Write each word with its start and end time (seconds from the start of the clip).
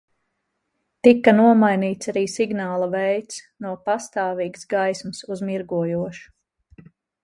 Tika 1.07 1.33
nomainīts 1.39 2.11
arī 2.13 2.25
signāla 2.37 2.89
veids, 2.97 3.39
no 3.67 3.77
pastāvīgas 3.91 4.69
gaismas 4.77 5.25
uz 5.37 5.49
mirgojošu. 5.55 6.87